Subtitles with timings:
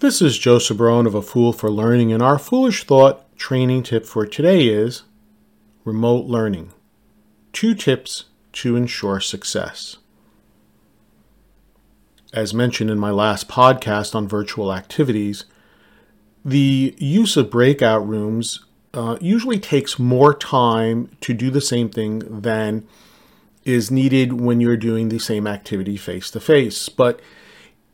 [0.00, 4.06] This is Joseph Barone of A Fool for Learning, and our foolish thought training tip
[4.06, 5.02] for today is
[5.84, 6.72] remote learning.
[7.52, 9.96] Two tips to ensure success.
[12.32, 15.46] As mentioned in my last podcast on virtual activities,
[16.44, 22.20] the use of breakout rooms uh, usually takes more time to do the same thing
[22.20, 22.86] than
[23.64, 26.88] is needed when you're doing the same activity face to face.
[26.88, 27.18] But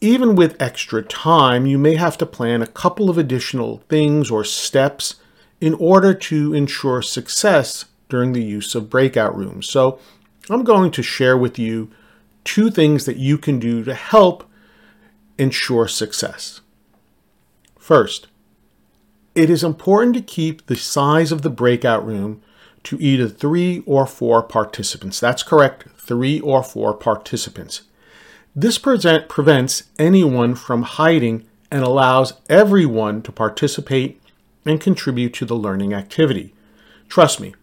[0.00, 4.44] even with extra time, you may have to plan a couple of additional things or
[4.44, 5.16] steps
[5.60, 9.68] in order to ensure success during the use of breakout rooms.
[9.68, 9.98] So,
[10.48, 11.90] I'm going to share with you
[12.44, 14.48] two things that you can do to help
[15.38, 16.60] ensure success.
[17.78, 18.28] First,
[19.34, 22.42] it is important to keep the size of the breakout room
[22.84, 25.18] to either three or four participants.
[25.18, 27.82] That's correct, three or four participants.
[28.58, 34.18] This present, prevents anyone from hiding and allows everyone to participate
[34.64, 36.54] and contribute to the learning activity.
[37.06, 37.54] Trust me,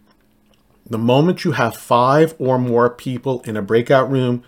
[0.88, 4.44] the moment you have five or more people in a breakout room,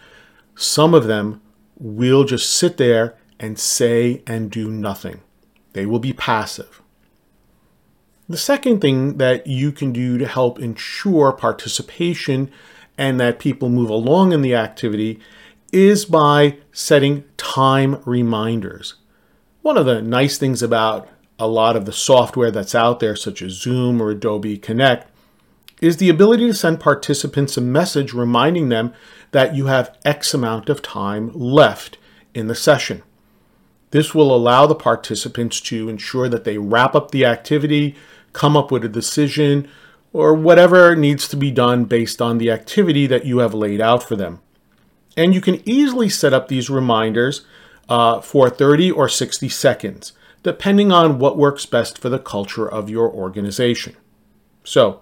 [0.55, 1.43] some of them
[1.81, 5.23] will just sit there and say and do nothing.
[5.73, 6.81] They will be passive.
[8.29, 12.53] The second thing that you can do to help ensure participation
[12.97, 15.19] and that people move along in the activity
[15.73, 18.95] is by setting time reminders.
[19.63, 21.09] One of the nice things about
[21.39, 25.11] a lot of the software that's out there, such as Zoom or Adobe Connect,
[25.81, 28.93] is the ability to send participants a message reminding them
[29.33, 31.99] that you have X amount of time left
[32.35, 33.03] in the session.
[33.91, 37.95] This will allow the participants to ensure that they wrap up the activity,
[38.33, 39.69] come up with a decision,
[40.13, 44.03] or whatever needs to be done based on the activity that you have laid out
[44.03, 44.41] for them.
[45.17, 47.45] And you can easily set up these reminders
[47.89, 52.91] uh, for 30 or 60 seconds, depending on what works best for the culture of
[52.91, 53.97] your organization.
[54.65, 55.01] So,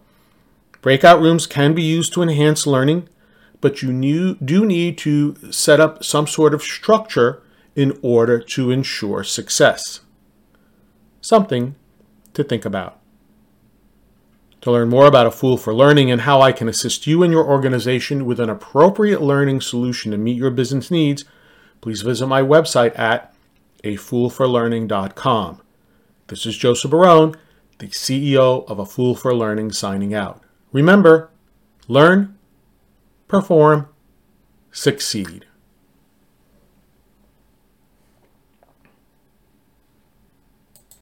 [0.83, 3.09] breakout rooms can be used to enhance learning,
[3.61, 7.43] but you do need to set up some sort of structure
[7.75, 10.01] in order to ensure success.
[11.21, 11.75] Something
[12.35, 13.01] to think about.
[14.65, 17.31] To learn more about A Fool for Learning and how I can assist you and
[17.31, 21.27] your organization with an appropriate learning solution to meet your business needs,
[21.83, 23.35] please visit my website at
[23.85, 25.61] afoolforlearning.com.
[26.29, 27.37] This is Joseph Barone,
[27.77, 30.41] the CEO of A Fool for Learning, signing out.
[30.73, 31.29] Remember,
[31.87, 32.39] learn,
[33.29, 33.91] perform,
[34.73, 35.45] succeed.